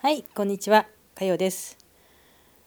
[0.00, 0.86] はい、こんにちは。
[1.16, 1.76] かよです。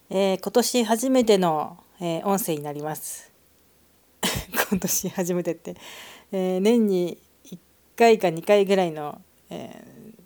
[0.10, 3.32] えー今年初めての、えー音声になります。
[4.70, 5.78] 今年初めてって、
[6.34, 7.58] えー年に1
[7.96, 10.22] 回か2回ぐらいの、えー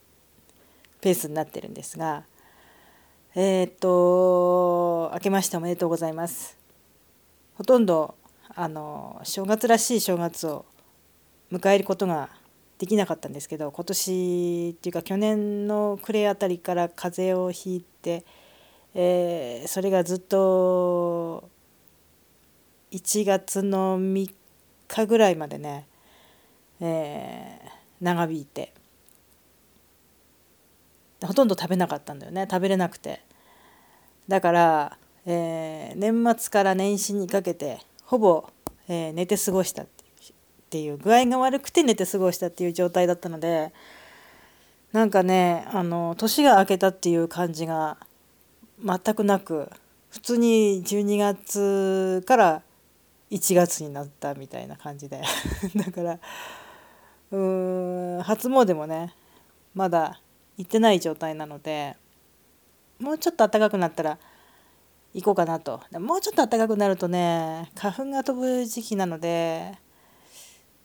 [0.99, 2.23] ペースになってるんですが、
[3.35, 6.57] えーっと、明けましておめでとうございます。
[7.53, 8.15] ほとんど、
[8.55, 10.65] あの、正月らしい正月を
[11.51, 12.31] 迎えることが
[12.77, 18.25] できなかったんですけど今年っていうか去年の暮れあたりから風邪をひいて、
[18.93, 21.49] えーそれがずっと
[22.91, 24.29] 1月の3
[24.87, 25.87] 日ぐらいまでね、
[26.81, 28.73] えー長引いて
[31.23, 33.21] ほとんど食べなかったんだよね食べれなくて。
[34.27, 38.49] だから、えー年末から年始にかけてほぼ、
[38.89, 39.85] えー寝て過ごした。
[40.65, 43.71] っていう具合が悪くて寝て過ごしたっていう状態だったので
[44.91, 47.97] なんかねあの年が明けたっていう感じが
[48.83, 49.69] 全くなく
[50.09, 52.61] 普通に12月から
[53.31, 55.21] 1月になったみたいな感じで。
[55.75, 56.19] だから
[57.31, 59.13] うーん初詣もね
[59.73, 60.21] まだ
[60.57, 61.97] 行ってない状態なので
[62.99, 64.17] もうちょっと暖かくなったら
[65.13, 65.81] 行こうかなと。
[65.91, 69.77] でもうちょっと暖かくなるとね花粉が飛ぶ時期なので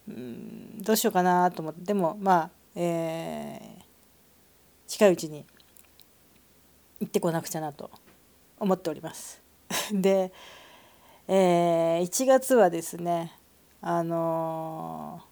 [0.08, 3.80] うんどうしようかなと思ってでもまあ、えー
[4.86, 5.46] 近いうちに
[6.98, 7.92] 行ってこなくちゃなと
[8.58, 9.40] 思っております。
[9.94, 10.32] で、
[11.28, 13.32] えー1月はですね
[13.80, 15.30] あのー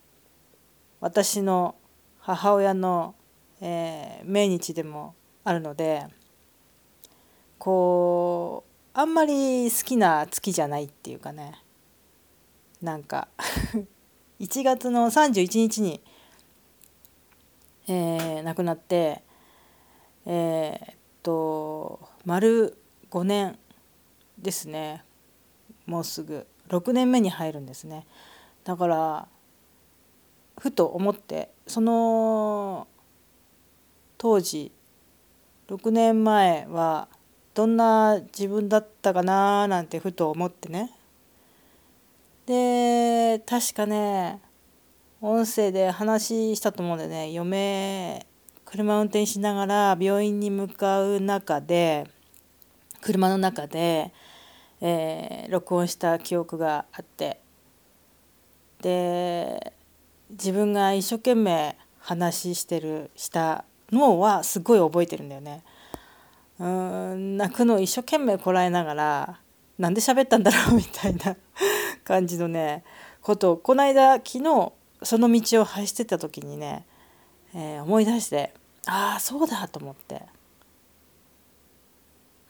[1.00, 1.74] 私の
[2.20, 3.14] 母親の、
[3.61, 6.06] えー命日でもあるので
[7.58, 11.62] こうあんまり好きな月じゃないっていうかね
[12.80, 13.28] なんか
[14.41, 16.00] 1月の31日に、
[17.89, 19.22] えー亡くなって
[20.27, 22.78] えーっと丸
[23.11, 23.58] 5年
[24.39, 25.03] ですね。
[25.86, 26.47] もうすぐ。
[26.69, 28.06] 6年目に入るんですね。
[28.64, 29.29] だから
[30.58, 32.86] ふと思ってその
[34.18, 34.70] 当時
[35.68, 37.08] 6年前は
[37.55, 40.92] どんな自分だったかななんてふと思ってね。
[42.48, 44.41] で確かね
[45.20, 47.31] 音声で話したと思うんでね。
[47.31, 48.27] 嫁
[48.64, 52.07] 車運転しながら病院に向かう中で
[53.03, 54.14] 車の中で、
[54.81, 57.41] えー録音した記憶があって。
[58.80, 59.75] で
[60.30, 65.63] 自分が一生懸命話してるしたのはすごい覚えてるんだよね。
[66.59, 69.41] うん泣くのを一生懸命こらえながら
[69.77, 71.36] なんで喋ったんだろうみたいな。
[72.08, 72.85] 感じのね
[73.20, 76.86] ことをこの間昨日その道を走ってた時にね、
[77.55, 78.55] えー思い出して
[78.86, 80.23] ああそうだと思って、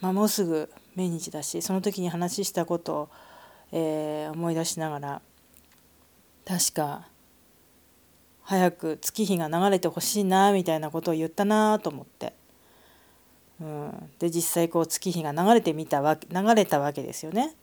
[0.00, 3.08] まあ、もうすぐ命日だしその時に話したことを、
[3.72, 5.22] えー思い出しながら
[6.46, 7.08] 確か
[8.42, 12.32] 早く月日が流れてほしいなみたいなことを言ったなと思って。
[13.60, 17.56] うん、で実際こう月日が流れてみたわけ流れたわけですよね。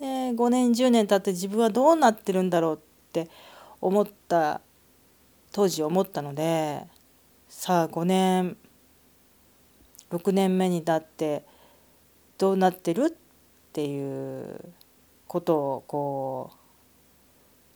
[0.00, 2.78] で5年10年経って自分はどうなってるんだろうっ
[3.12, 3.30] て
[3.80, 4.60] 思った
[5.52, 6.82] 当時思ったので
[7.48, 8.56] さあ5年
[10.10, 11.44] 6年目になって
[12.38, 13.12] どうなってるっ
[13.72, 14.60] ていう
[15.26, 16.56] ことをこう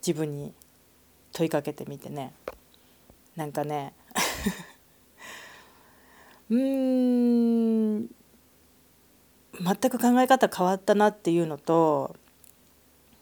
[0.06, 0.52] 自分に
[1.32, 2.32] 問いかけてみてね。
[3.36, 3.94] なんかね
[6.50, 8.10] うーん
[9.60, 12.16] 全く考え方変わったなっていうのと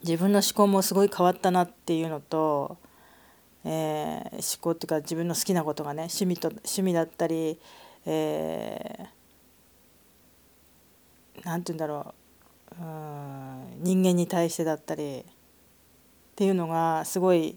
[0.04, 2.76] 自分の思考もすごい変わったなっていうのと、
[3.64, 7.58] えー思考っていうか自分の好きなことがね趣味と趣味だったり、
[8.06, 9.18] えー
[11.38, 12.14] て言うんだろ
[12.80, 15.24] ううん人間に対してだったりっ
[16.36, 17.56] ていうのがすごい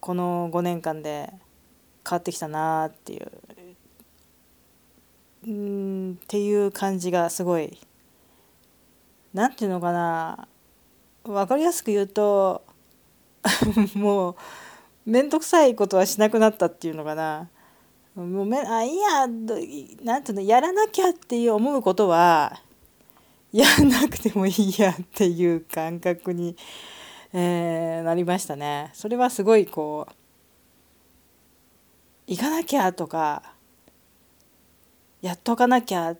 [0.00, 1.32] この5年間で
[2.08, 3.30] 変わってきたなっていう
[5.44, 7.78] うんっていう感じがすごい。
[9.34, 10.48] なんていうのかな。
[11.24, 12.62] 分かりやすく言うと
[13.94, 14.36] もう
[15.04, 17.48] 面倒くさいことはしなくなったっていうのかな。
[18.14, 19.56] もうめあいいやど
[20.02, 22.62] なんていうのやらなきゃっていう思うことは
[23.52, 26.56] やらなくてもいいやっていう感覚に、
[27.32, 28.90] えーなりましたね。
[28.94, 30.14] それはすごいこう
[32.26, 33.55] 行かなきゃとか
[35.22, 36.18] やっとかなきゃっ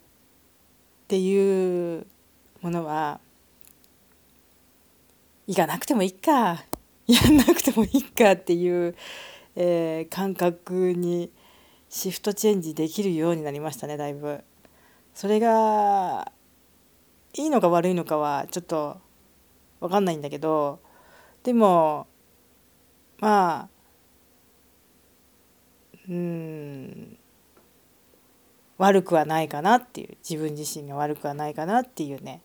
[1.08, 2.06] ていう
[2.62, 3.20] ものは
[5.46, 6.64] 行かなくてもいいか
[7.06, 8.96] やんなくてもいいかっていう、
[9.54, 11.30] えー感覚に
[11.88, 14.42] シフトチェンジできるようになりましたねだいぶ。
[15.14, 16.32] それが
[17.34, 19.00] いいのか悪いのかはちょっと
[19.80, 20.80] 分かんないんだけど
[21.42, 22.06] でも
[23.18, 23.68] まあ
[26.08, 27.05] うん
[28.78, 32.42] 悪くはないかなっていう自分自身が悪くはないかなっていうね、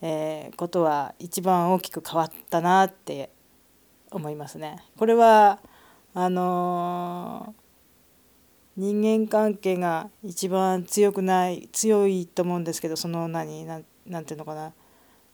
[0.00, 3.30] えー、ことは一番大きく変わったなって
[4.10, 4.84] 思いますね。
[4.96, 5.58] これは
[6.14, 14.72] あのー、人間関係が一番強くない強いと思うんですけどその何なんなんていうのかな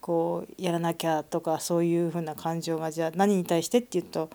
[0.01, 4.31] こうやらなきゃとかそういうふうな感情がじゃあ何に対してっていうと、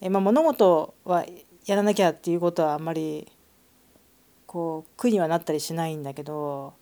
[0.00, 1.26] えまあ、物事は
[1.66, 3.30] やらなきゃっていうことはあんまり
[4.50, 6.74] こう苦にはなったりしないんだけど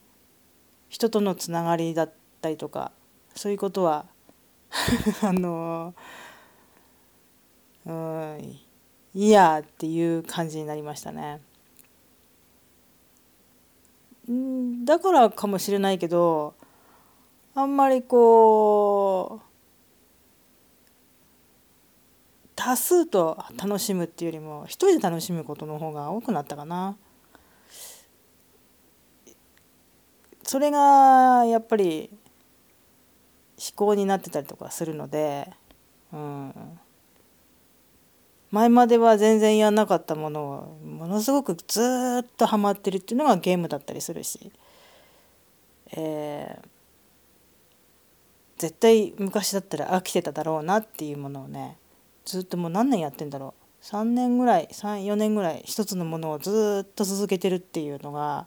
[0.88, 2.92] 人とのつながりだったりとか
[3.34, 4.06] そういうことは
[5.20, 5.92] あの
[7.84, 8.58] うん
[9.12, 11.42] いやっていう感じになりましたね。
[14.86, 16.54] だからかもしれないけど
[17.54, 19.46] あんまりこう
[22.56, 26.96] 多数と楽しむっていうよりも一人で楽しむことの方が多くなったかな。
[30.48, 32.08] それがやっぱり
[33.58, 35.46] 思考になってたりとかするので、
[36.10, 36.54] うん、
[38.50, 44.50] 前までは全然やんなかったものをものすごくずっとハマってるっていうのがゲームだったりするし、
[45.94, 46.66] えー、
[48.56, 51.76] 絶対昔だったら飽きてただろうなっていうものをね
[52.24, 53.52] ずっともう何年やってんだろ
[53.82, 53.84] う。
[53.84, 58.46] 3年ぐらい34年ぐらい一つのものをずっと続けてるっていうのが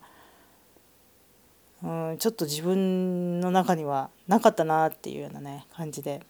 [1.84, 6.22] うんちょっと自分の中にはなかったなっていうようなね感じで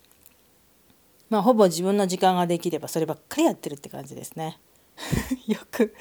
[1.30, 4.60] まあほぼ自分の時間ができればそればっかりやってるって感じですね。
[5.48, 5.94] よく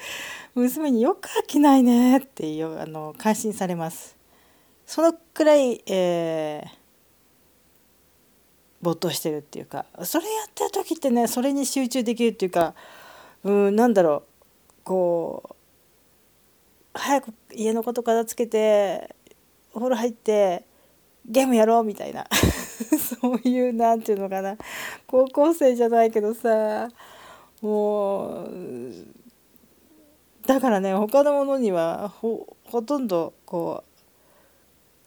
[0.53, 4.17] 娘によく飽きないねっていうあの感心されます。
[4.85, 6.69] そのくらい、えー、
[8.81, 12.75] 没頭してるっていうかそれやってる時ってねそれに集中できるっていうか
[13.43, 15.55] うんなんだろうこう
[16.93, 19.15] 早く家のこと片付けて
[19.73, 20.65] お風呂入って
[21.25, 22.27] ゲームやろうみたいな。
[23.21, 24.57] そういうなんていうのかな。
[25.07, 26.89] 高校生じゃないけどさ
[27.61, 28.51] もう
[30.45, 33.91] だからね他のものにはほほとんどこう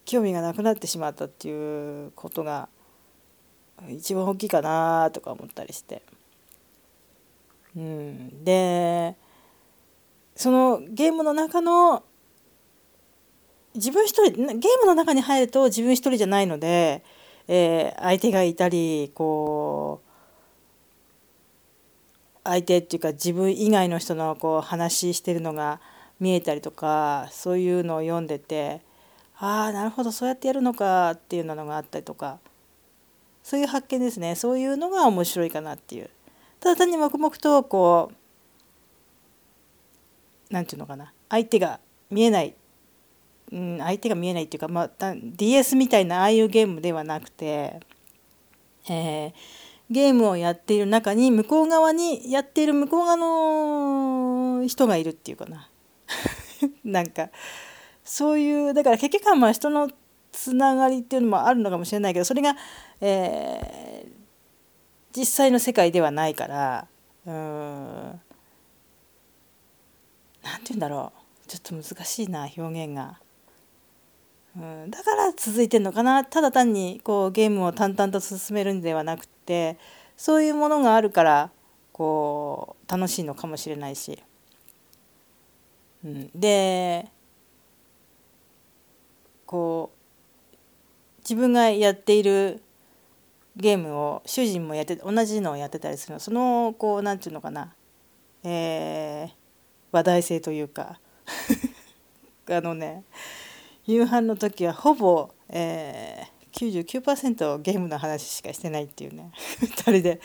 [0.05, 2.69] 興味がなくなってしまったっていうことが
[3.89, 6.03] 一番大きいかなとか思ったりして。
[7.77, 9.17] うん、で
[10.37, 12.05] そのゲームの中の
[13.75, 14.47] 自分一人ゲー
[14.81, 17.05] ムの中に入ると自分一人じゃないので、
[17.49, 20.11] えー、相手がいたりこう
[22.45, 25.81] 相手っていうか自分以外の人のこう話してるのが
[26.21, 28.81] 見えたりとかそういうのを読んでて
[29.39, 32.39] ああなるほどそうやってやるのかっていうのがあったりとか
[33.43, 34.37] そういう発見ですね。
[34.37, 36.09] そういうのが面白いかなっていう。
[36.61, 38.15] ただ単に黙々とこう
[40.51, 41.79] 何て言うのかな相手が
[42.11, 42.55] 見えない
[43.53, 47.81] うん、相手が見えないっていうか、まあ、DS みたいなああいうゲームではなくて、
[48.89, 49.33] えー、
[49.91, 55.69] ゲームをやっている中に向こう側にやっている向こう側の人がいるっていうかな
[56.85, 57.31] なんか
[58.03, 59.91] そういうだから結局はまあ人の
[60.33, 62.57] つながりっていうのもあるのかもしれないけどそれが、
[63.01, 64.11] えー、
[65.17, 66.89] 実際の世界ではないから
[67.27, 68.21] うん
[70.43, 71.13] 何て言うんだろ
[71.45, 73.19] うちょっと難しいな表現が。
[74.57, 76.25] うん、だから続いてるのかな。
[76.25, 79.77] ただ単にこうゲームを淡々と進めるんではなくて
[80.17, 81.51] そういうものがあるから
[81.93, 84.23] こう楽しいのかもしれないし、
[86.05, 87.09] うん、で
[89.47, 92.63] こう自分がやっている
[93.57, 97.75] ゲームを主人もやって同じのをやってたりするのそのこう何て言うのかな、
[98.45, 99.31] えー、
[99.91, 101.01] 話題性というか。
[102.51, 103.05] あのね
[103.87, 109.31] 夕飯の時はほぼ、えー、99%ゲームの話しかしてないっていうね。
[109.61, 110.21] 2人で。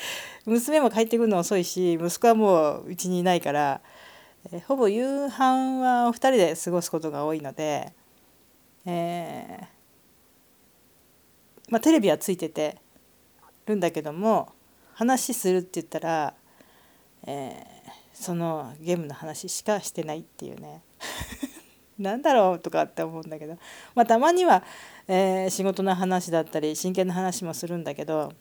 [0.46, 3.82] 娘も帰ってくるの遅いし息子はもううちにいないから、
[4.52, 7.92] えー、ほぼ夕飯はお二人で過ごすことが多いので、
[8.86, 9.68] えー、
[11.70, 12.78] まあ、テレビはついてて
[13.66, 14.54] るんだけども
[14.94, 16.34] 話するって言ったら、
[17.26, 17.66] え
[18.14, 20.82] そのゲームの話しかしてないっていうね。
[22.02, 23.58] なんだろうとかって思うんだけど、
[23.94, 24.64] まあ、たまには、
[25.08, 28.32] えー、仕事の話だったり真剣な話もするんだけど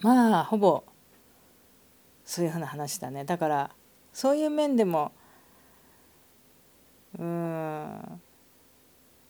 [0.00, 0.84] まあほぼ
[2.24, 3.24] そういうふうな話だね。
[3.24, 3.70] だから
[4.12, 5.12] そういう面でも
[7.18, 8.20] うん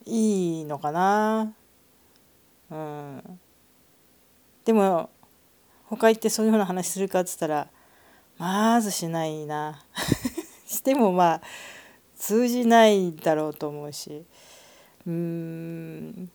[0.05, 1.53] いいのかな。
[2.71, 3.41] うん。
[4.65, 5.11] でも
[5.87, 7.69] 他行ってそういうふうな話するかっつったら
[8.37, 9.81] まずしないな。
[10.67, 11.41] してもまあ
[12.19, 14.25] 通じないだろうと思うし
[15.07, 16.31] うん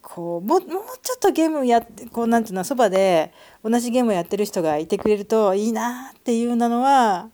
[0.00, 7.28] こうももうちょっとゲームやってこうなんていうのそばで同じゲームをやってる人がいてくれるといいなっていうなのは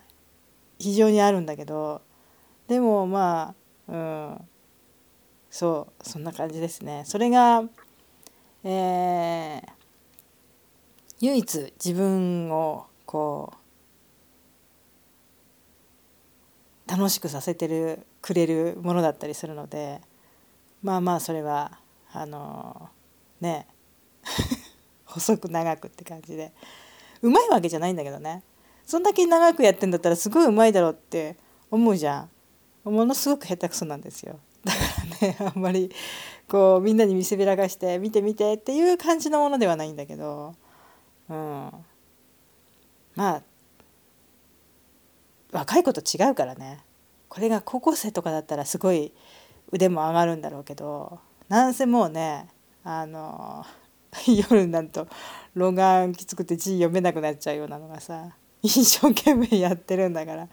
[0.78, 2.02] 非常にあるんだけど
[2.66, 3.54] でもま
[3.88, 4.48] あうん
[5.50, 7.04] そうそんな感じですね。
[7.06, 7.62] それが
[8.64, 9.62] えー、
[11.20, 13.63] 唯一自分をこう
[16.94, 20.00] 楽しくさせてるくれるものだったりするので
[20.82, 21.78] まあまあそれは
[22.12, 22.88] あの
[23.40, 23.66] ね
[25.06, 26.52] 細く長くって感じで。
[27.24, 28.42] うまいわけじゃないんだけどね。
[28.84, 31.36] そんだけ長くやってんだったらすごいうまいだろうって
[31.70, 32.28] 思うじゃ
[32.84, 32.90] ん。
[32.90, 34.38] ものすごく下手くそなんですよ。
[34.62, 34.78] だか
[35.22, 35.90] らねあんまり
[36.46, 40.54] こうみんなに見せびらかして見て見てっていう感じのものではないんだけど、
[41.30, 41.34] うん、
[43.14, 43.42] まあ
[45.54, 46.80] 若い子と違うからね
[47.28, 49.12] これが高校生とかだったらすごい
[49.70, 52.48] 腕も上がるんだろうけどなんせもうね
[52.82, 53.64] あの
[54.26, 55.06] 夜になると
[55.54, 58.30] 老眼きつくて字読めなくなっちゃうようなのがさ
[58.62, 60.48] 一生懸命やってるんだから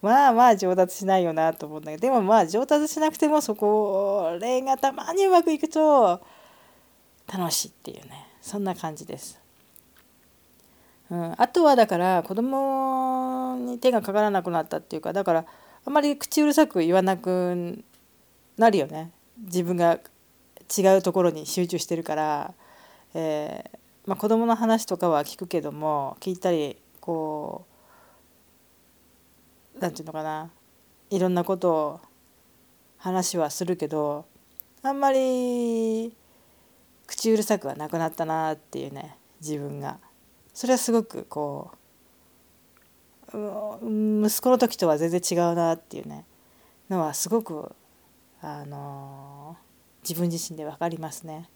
[0.00, 6.20] まあまあ上達しないよなと思うんだけどでもまあ上達しなくてもそこれがたまにうまくいくと
[7.26, 9.43] 楽しいっていうねそんな感じです。
[11.14, 15.46] うん、あとはだから子供に手がかからなくなったっていうかだから
[15.84, 17.84] あんまり口うるさく言わなく
[18.56, 19.12] なるよね。
[19.38, 20.00] 自分が
[20.76, 22.54] 違うところに集中してるから、
[23.14, 27.64] えーまあ、子供の話とかは聞くけども聞いたりこ
[29.76, 30.50] う何て言うのかな。
[31.10, 32.00] いろんなことを
[32.98, 34.24] 話はするけど
[34.82, 36.12] あんまり
[37.06, 39.98] 口うるさくはなくなったなっていうね自分が。
[40.54, 41.72] それはすごくこ
[43.32, 46.24] う息子の時とは全然違うなっていうね
[46.88, 47.74] のはすごく
[48.40, 49.56] あの
[50.08, 51.48] 自分自身で分かりますね。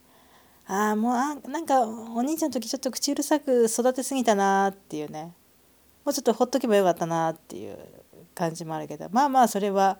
[0.66, 5.32] ああもうあなんかお兄ちゃんの時ちょっと口うるさく育てすぎたなっていうね
[6.04, 7.78] もうちょっとほっとけばよかったなっていう
[8.34, 9.98] 感じもあるけどまあまあそれは、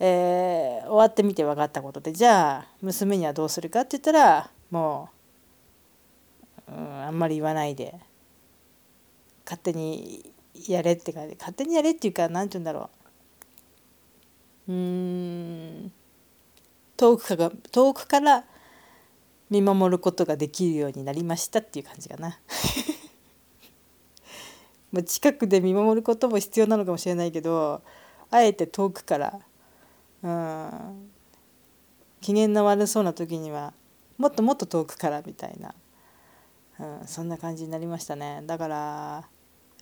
[0.00, 5.10] えー、終わってみて分かったことでじゃあ娘にはどうするかって言ったらも
[6.68, 8.00] う、うん、あんまり言わないで
[9.48, 10.34] 勝手に
[10.68, 11.36] やれって感じ。
[11.36, 12.90] 勝手にやれっていうか何て言うんだろ
[14.68, 14.72] う。
[14.72, 15.92] うん。
[16.98, 18.44] 遠くから遠くから
[19.48, 22.38] 見守ることができるようになりましたっていう感じかな。
[24.92, 27.82] まあ近くで見守ることも必要なのかもしれないけど
[28.30, 29.40] あえて遠くから
[30.22, 31.10] うん
[32.20, 33.72] 機嫌の悪そうな時には
[34.18, 35.74] もっともっと遠くからみたいな、
[36.80, 38.42] うん、そんな感じになりましたね。
[38.46, 39.28] だから、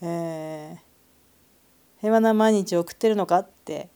[0.03, 3.39] えー、平和な毎日を送ってるのか？
[3.39, 3.89] って。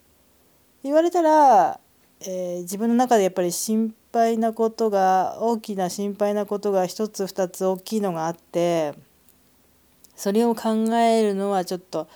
[0.82, 1.78] 言われたら、
[2.20, 8.94] えー、自分の中でやっぱり心配なことが大きな心配なことが一つ二つ大きいのがあって
[10.16, 12.08] それを考えるのはちょっと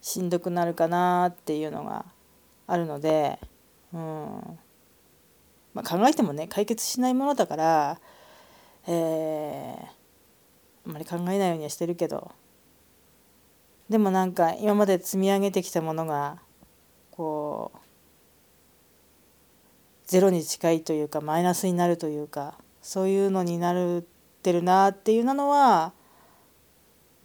[0.00, 2.04] しんどくなるかなっていうのが
[2.66, 3.38] あるので、
[3.92, 4.58] うん。
[5.72, 8.00] まあ、考えてもね解決しないものだから、
[8.88, 9.84] えー、
[10.84, 12.32] あんまり考えないようにはしてるけど
[13.90, 16.38] でもなんか今まで積み上げてきたものが
[17.10, 17.78] こう
[20.06, 24.02] ゼロに近いというかマイナスになるというかそういうのになるっ
[24.42, 25.92] てるなっていうのは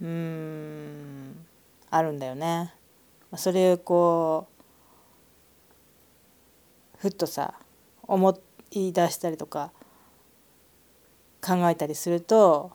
[0.02, 1.46] うん
[1.88, 2.74] あるんだよね。
[3.36, 4.48] それをこ
[6.96, 7.54] うふっとさ
[8.02, 8.40] 思
[8.72, 9.70] い出したりとか
[11.40, 12.72] 考えたりすると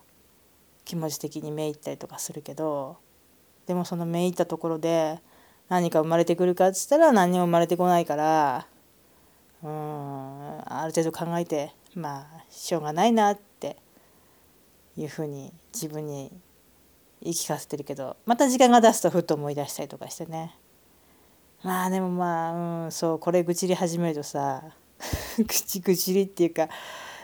[0.86, 2.98] 気持ち的にめいったりとかするけど
[3.72, 5.18] でもそのめいったところで
[5.70, 8.68] 何か生まれてくるかっつったら何にも生まれてこないから
[9.63, 9.70] うん
[10.66, 13.78] ある程度考えてまあしょうがないなって
[14.98, 16.34] いうふうに自分に
[17.22, 20.54] 言い聞かせてるけどまた時間が出すとふっと思い出したりとかしてね。
[21.63, 24.63] まあでもまあ、うん、そうこれ愚痴り始めるとさ
[25.48, 26.68] 口愚痴りっていうか、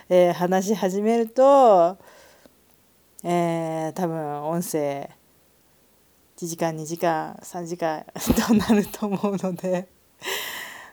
[0.08, 1.98] えー、話し始めると、
[3.22, 5.10] えー、多分音声
[6.38, 8.06] 1時間2時間3時間
[8.46, 9.88] となると思うので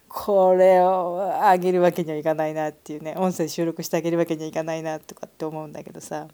[0.10, 6.28] これをあげるわけにはいかないなっていうね音声収録してあげるわけにはいかないなとかって思うんだけどさ。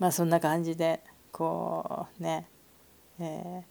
[0.00, 1.00] まあそんな感じで
[1.30, 2.46] こうね、
[3.20, 3.62] え、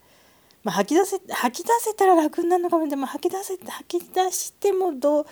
[0.64, 5.26] まあ、吐き出せ吐き出せたら楽になるのかもでも吐き出せ吐き出してもどう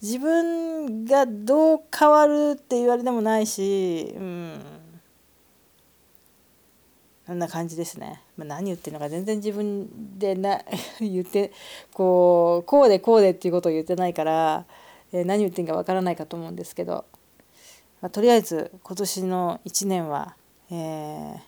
[0.00, 4.83] 自分がどう変わるって言われてもないしうん。
[7.26, 10.62] そんな感じですね、まあ、何言ってるのか全然自分でな
[11.00, 11.52] 言って
[11.92, 14.66] こうこうでこうでっていうことを言ってないから、
[15.12, 17.06] えー、何言ってるかわからないかと思うんですけど、
[18.02, 20.36] まあ、とりあえず今年の1年は、
[20.70, 21.38] えー、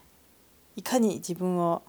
[0.76, 1.82] いかに自分を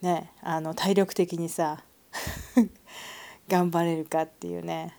[0.00, 1.84] ねあの体力的にさ
[3.48, 4.96] 頑張れるかっていうね。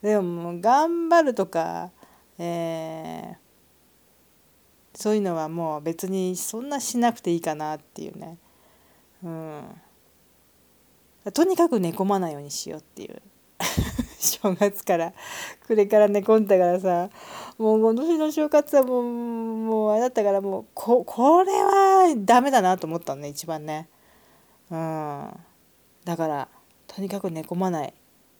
[0.00, 1.92] でも頑張るとか、
[2.36, 3.41] えー、
[4.94, 8.38] そういうのはもう別にそんなしなくていいかなっていうね。
[9.22, 9.62] うん。
[11.32, 13.22] とにかく寝込まないようにしようっていう。
[14.18, 15.12] 正月から。
[15.66, 17.10] 暮れから寝込んだからさ。
[17.58, 23.88] もう今年の正月はもうもうあれだったからもうここれはダメだなと思ったのね一番ね。
[24.70, 25.40] うん。
[26.04, 26.48] だから
[26.88, 27.94] とにかく寝込まない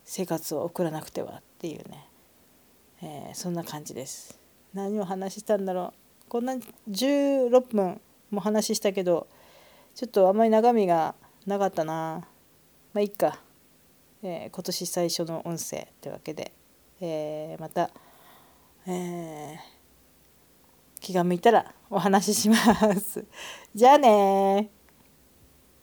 [0.05, 2.09] 生活を送らなくてはっていうね、
[3.01, 4.39] えー、そんな感じです。
[4.75, 6.02] 何を話したんだろう。
[6.33, 6.55] こんな
[6.89, 9.27] 16分も話したけど
[9.95, 12.27] ちょっとあんまり中身がなかったな。
[12.95, 13.39] まあいっか、
[14.23, 16.53] えー、今年最初の音声ってわけで、
[17.03, 17.91] えー、また、
[18.87, 19.57] えー、
[21.01, 22.57] 気が向いたらお話ししま
[22.95, 23.27] す。
[23.75, 24.71] じゃあね